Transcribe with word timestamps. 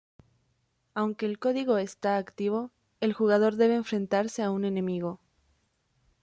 Aunque 0.95 1.27
el 1.27 1.37
código 1.37 1.77
está 1.77 2.17
activo, 2.17 2.71
el 3.01 3.13
jugador 3.13 3.55
debe 3.55 3.75
enfrentarse 3.75 4.41
a 4.41 4.49
un 4.49 4.65
enemigo. 4.65 5.19